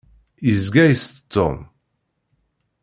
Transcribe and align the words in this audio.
Yezga 0.47 0.83
itett 0.93 1.17
Tom. 1.33 1.57